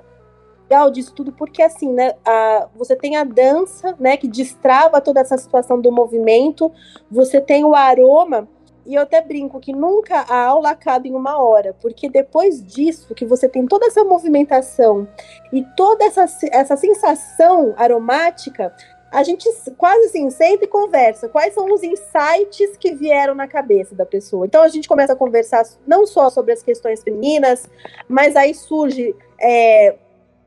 [0.73, 5.21] legal disso tudo, porque assim, né, a, você tem a dança, né, que destrava toda
[5.21, 6.73] essa situação do movimento,
[7.11, 8.49] você tem o aroma,
[8.85, 13.15] e eu até brinco que nunca a aula acaba em uma hora, porque depois disso,
[13.15, 15.07] que você tem toda essa movimentação
[15.53, 18.75] e toda essa, essa sensação aromática,
[19.13, 21.29] a gente quase assim senta e conversa.
[21.29, 24.47] Quais são os insights que vieram na cabeça da pessoa?
[24.47, 27.69] Então a gente começa a conversar não só sobre as questões femininas,
[28.09, 29.97] mas aí surge é,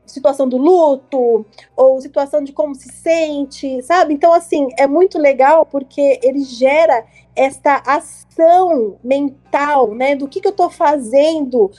[0.04, 1.44] situação do luto,
[1.76, 4.14] ou situação de como se sente, sabe?
[4.14, 7.04] Então, assim, é muito legal porque ele gera
[7.36, 10.16] esta ação mental, né?
[10.16, 11.70] Do que, que eu estou fazendo,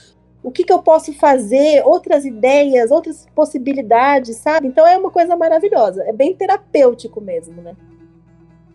[0.42, 4.68] o que, que eu posso fazer, outras ideias, outras possibilidades, sabe?
[4.68, 7.76] Então é uma coisa maravilhosa, é bem terapêutico mesmo, né?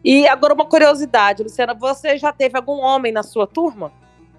[0.03, 3.91] E agora uma curiosidade, Luciana, você já teve algum homem na sua turma?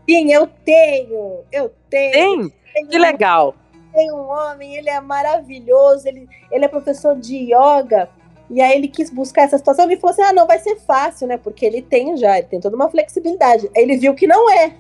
[0.09, 2.13] Sim, eu tenho, eu tenho.
[2.13, 2.53] Tem?
[2.75, 3.55] tenho que legal
[3.95, 8.11] tem um homem, ele é maravilhoso, ele, ele é professor de yoga.
[8.51, 11.27] E aí ele quis buscar essa situação e falou assim: ah, não vai ser fácil,
[11.27, 11.37] né?
[11.37, 13.71] Porque ele tem já, ele tem toda uma flexibilidade.
[13.77, 14.75] Aí ele viu que não é.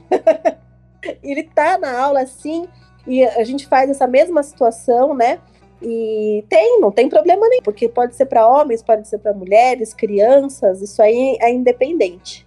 [1.23, 2.69] ele tá na aula assim,
[3.07, 5.39] e a gente faz essa mesma situação, né?
[5.83, 9.93] E tem, não tem problema nenhum, porque pode ser para homens, pode ser para mulheres,
[9.93, 12.47] crianças, isso aí é independente.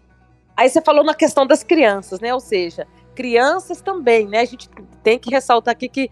[0.55, 2.33] Aí você falou na questão das crianças, né?
[2.33, 4.39] Ou seja, crianças também, né?
[4.39, 4.67] A gente
[5.03, 6.09] tem que ressaltar aqui que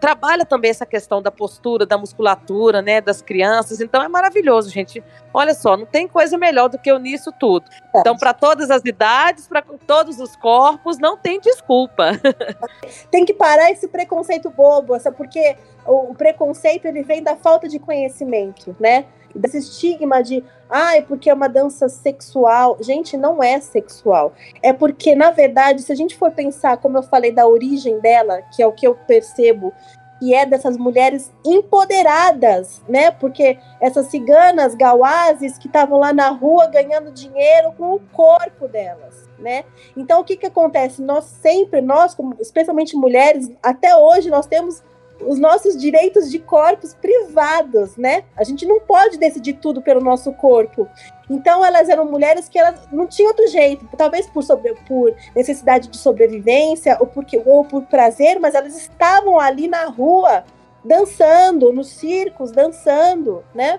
[0.00, 3.80] trabalha também essa questão da postura, da musculatura, né, das crianças.
[3.80, 5.04] Então é maravilhoso, gente.
[5.32, 7.66] Olha só, não tem coisa melhor do que unir isso tudo.
[7.94, 12.12] Então, para todas as idades, para todos os corpos, não tem desculpa.
[13.10, 17.68] tem que parar esse preconceito bobo, essa porque o, o preconceito ele vem da falta
[17.68, 19.04] de conhecimento, né?
[19.34, 22.76] Desse estigma de, ai, ah, porque é uma dança sexual.
[22.80, 24.32] Gente, não é sexual.
[24.62, 28.42] É porque, na verdade, se a gente for pensar, como eu falei, da origem dela,
[28.54, 29.72] que é o que eu percebo,
[30.20, 33.10] que é dessas mulheres empoderadas, né?
[33.10, 39.26] Porque essas ciganas gauazes que estavam lá na rua ganhando dinheiro com o corpo delas,
[39.38, 39.64] né?
[39.96, 41.00] Então o que que acontece?
[41.00, 44.82] Nós sempre, nós, especialmente mulheres, até hoje nós temos
[45.26, 48.24] os nossos direitos de corpos privados, né?
[48.36, 50.88] A gente não pode decidir tudo pelo nosso corpo.
[51.28, 55.88] Então elas eram mulheres que elas não tinham outro jeito, talvez por, sobre, por necessidade
[55.88, 60.44] de sobrevivência ou, porque, ou por prazer, mas elas estavam ali na rua
[60.84, 63.78] dançando, nos circos, dançando, né?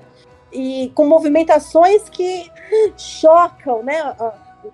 [0.52, 2.50] E com movimentações que
[2.98, 4.16] chocam, né?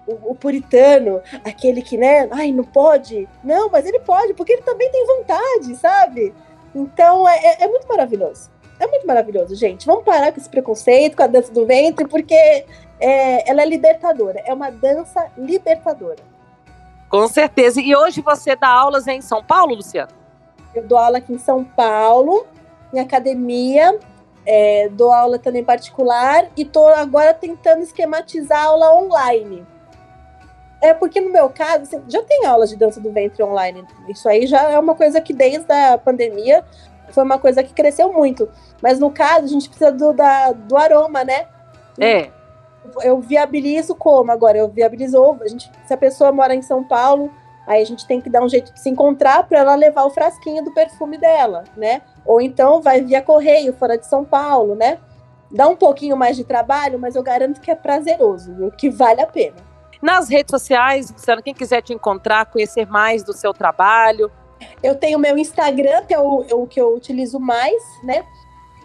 [0.05, 3.27] O, o, puritano, aquele que, né, ai, não pode.
[3.41, 6.33] Não, mas ele pode, porque ele também tem vontade, sabe?
[6.73, 8.49] Então é, é, é, muito maravilhoso.
[8.79, 9.85] É muito maravilhoso, gente.
[9.85, 12.65] Vamos parar com esse preconceito, com a dança do ventre, porque
[12.99, 14.41] é, ela é libertadora.
[14.45, 16.21] É uma dança libertadora.
[17.09, 17.81] Com certeza.
[17.81, 20.11] E hoje você dá aulas em São Paulo, Luciano?
[20.75, 22.45] Eu dou aula aqui em São Paulo,
[22.93, 23.97] em academia.
[24.45, 29.65] É, dou aula também particular e estou agora tentando esquematizar aula online.
[30.81, 33.83] É porque no meu caso, assim, já tem aulas de dança do ventre online.
[34.07, 36.63] Isso aí já é uma coisa que desde a pandemia
[37.11, 38.49] foi uma coisa que cresceu muito.
[38.81, 41.47] Mas no caso, a gente precisa do, da, do aroma, né?
[41.99, 42.29] É.
[43.01, 44.57] Eu viabilizo como agora?
[44.57, 45.37] Eu viabilizo.
[45.41, 47.31] A gente, se a pessoa mora em São Paulo,
[47.65, 50.09] aí a gente tem que dar um jeito de se encontrar para ela levar o
[50.09, 52.01] frasquinho do perfume dela, né?
[52.25, 54.99] Ou então vai via correio fora de São Paulo, né?
[55.49, 58.71] Dá um pouquinho mais de trabalho, mas eu garanto que é prazeroso, viu?
[58.71, 59.66] que vale a pena.
[60.01, 64.31] Nas redes sociais, Luciana, quem quiser te encontrar, conhecer mais do seu trabalho.
[64.81, 68.25] Eu tenho meu Instagram, que é o, o que eu utilizo mais, né?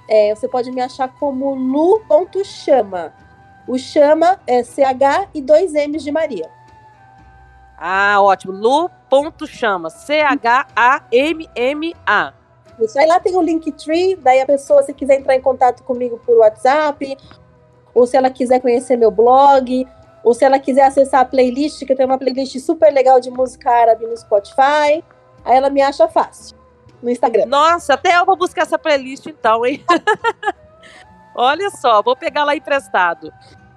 [0.09, 3.13] É, você pode me achar como lu.chama.
[3.67, 6.51] O chama é CH e dois M's de Maria.
[7.79, 8.53] Ah, ótimo.
[8.53, 9.91] Lu.chama.
[9.91, 10.33] C-H-A-M-M-A.
[12.81, 16.19] Isso aí lá tem o Linktree, daí a pessoa, se quiser entrar em contato comigo
[16.25, 17.17] por WhatsApp,
[17.95, 19.87] ou se ela quiser conhecer meu blog,
[20.25, 23.71] ou se ela quiser acessar a playlist, que tem uma playlist super legal de música
[23.71, 25.03] árabe no Spotify,
[25.45, 26.57] aí ela me acha fácil
[27.03, 27.47] no Instagram.
[27.47, 29.85] Nossa, até eu vou buscar essa playlist então, hein?
[31.35, 33.33] Olha só, vou pegar lá emprestado.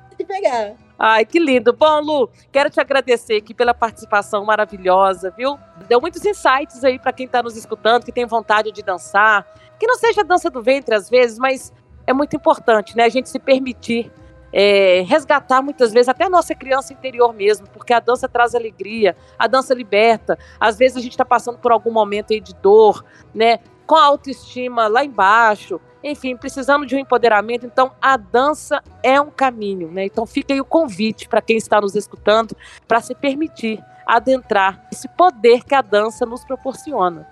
[0.10, 0.74] Pode pegar.
[0.98, 1.74] Ai, que lindo.
[1.74, 5.58] Bom, Lu, quero te agradecer aqui pela participação maravilhosa, viu?
[5.88, 9.46] Deu muitos insights aí para quem está nos escutando, que tem vontade de dançar.
[9.78, 11.74] Que não seja dança do ventre às vezes, mas
[12.08, 13.04] é muito importante, né?
[13.04, 14.12] A gente se permitir
[14.58, 19.18] é, resgatar muitas vezes até a nossa criança interior mesmo, porque a dança traz alegria,
[19.38, 20.40] a dança liberta.
[20.58, 23.04] Às vezes a gente está passando por algum momento aí de dor,
[23.34, 23.60] né?
[23.86, 27.66] Com a autoestima lá embaixo, enfim, precisando de um empoderamento.
[27.66, 30.06] Então, a dança é um caminho, né?
[30.06, 32.56] Então, fica aí o convite para quem está nos escutando
[32.88, 37.28] para se permitir adentrar esse poder que a dança nos proporciona.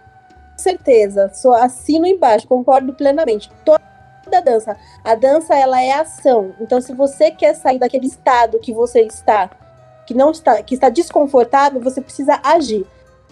[0.52, 3.50] Com certeza, só assino embaixo, concordo plenamente.
[3.64, 3.93] Toda
[4.42, 6.54] dança, a dança ela é ação.
[6.60, 9.50] Então, se você quer sair daquele estado que você está,
[10.06, 12.86] que não está, que está desconfortável, você precisa agir.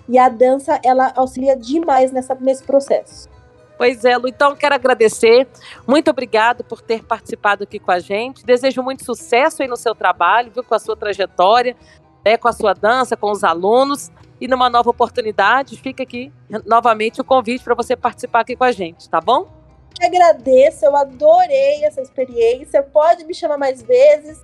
[0.08, 3.30] E a dança ela auxilia demais nessa, nesse processo.
[3.78, 5.48] Pois é, Lu, então quero agradecer.
[5.88, 8.46] Muito obrigado por ter participado aqui com a gente.
[8.46, 11.76] Desejo muito sucesso aí no seu trabalho, viu, com a sua trajetória,
[12.24, 14.12] né, com a sua dança, com os alunos.
[14.40, 16.32] E numa nova oportunidade, fica aqui
[16.66, 19.61] novamente o convite para você participar aqui com a gente, tá bom?
[20.00, 22.84] Agradeço, eu adorei essa experiência.
[22.84, 24.44] Pode me chamar mais vezes,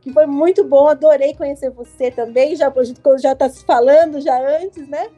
[0.00, 0.88] que foi muito bom.
[0.88, 2.56] Adorei conhecer você também.
[2.56, 2.72] Já
[3.20, 5.08] já está se falando já antes, né?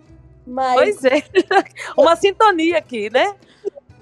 [0.47, 0.74] Mas...
[0.74, 1.22] Pois é,
[1.97, 3.35] uma sintonia aqui, né?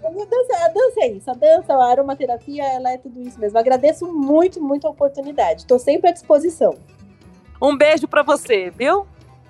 [0.05, 3.59] A dança, a dança é isso, a dança, a aromaterapia, ela é tudo isso mesmo.
[3.59, 5.63] Agradeço muito, muito a oportunidade.
[5.63, 6.75] Estou sempre à disposição.
[7.61, 9.07] Um beijo para você, viu?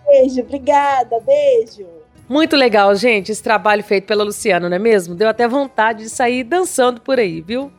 [0.07, 1.87] Beijo, obrigada, beijo.
[2.29, 5.15] Muito legal, gente, esse trabalho feito pela Luciana, não é mesmo?
[5.15, 7.73] Deu até vontade de sair dançando por aí, viu?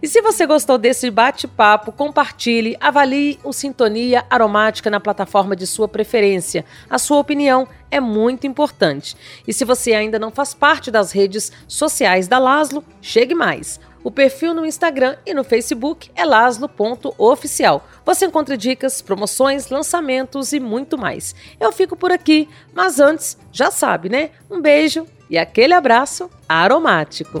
[0.00, 5.88] E se você gostou desse bate-papo, compartilhe, avalie o Sintonia Aromática na plataforma de sua
[5.88, 6.64] preferência.
[6.88, 9.16] A sua opinião é muito importante.
[9.44, 13.80] E se você ainda não faz parte das redes sociais da Laslo, chegue mais.
[14.06, 17.84] O perfil no Instagram e no Facebook é laslo.oficial.
[18.04, 21.34] Você encontra dicas, promoções, lançamentos e muito mais.
[21.58, 24.30] Eu fico por aqui, mas antes, já sabe, né?
[24.48, 27.40] Um beijo e aquele abraço aromático.